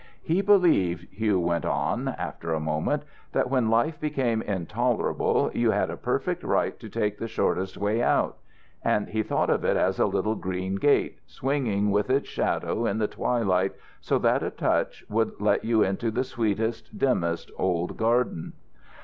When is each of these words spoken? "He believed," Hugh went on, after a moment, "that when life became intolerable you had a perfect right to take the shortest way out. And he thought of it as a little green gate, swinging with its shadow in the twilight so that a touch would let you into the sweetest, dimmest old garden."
"He 0.23 0.41
believed," 0.41 1.13
Hugh 1.13 1.39
went 1.39 1.63
on, 1.63 2.07
after 2.07 2.51
a 2.55 2.59
moment, 2.59 3.03
"that 3.33 3.51
when 3.51 3.69
life 3.69 3.99
became 4.01 4.41
intolerable 4.41 5.51
you 5.53 5.69
had 5.69 5.91
a 5.91 5.95
perfect 5.95 6.41
right 6.41 6.79
to 6.79 6.89
take 6.89 7.19
the 7.19 7.27
shortest 7.27 7.77
way 7.77 8.01
out. 8.01 8.39
And 8.83 9.09
he 9.09 9.21
thought 9.21 9.51
of 9.51 9.63
it 9.63 9.77
as 9.77 9.99
a 9.99 10.07
little 10.07 10.33
green 10.33 10.77
gate, 10.77 11.19
swinging 11.27 11.91
with 11.91 12.09
its 12.09 12.27
shadow 12.29 12.87
in 12.87 12.97
the 12.97 13.07
twilight 13.09 13.73
so 13.99 14.17
that 14.17 14.41
a 14.41 14.49
touch 14.49 15.05
would 15.07 15.39
let 15.39 15.63
you 15.63 15.83
into 15.83 16.09
the 16.09 16.23
sweetest, 16.23 16.97
dimmest 16.97 17.51
old 17.59 17.95
garden." 17.95 18.53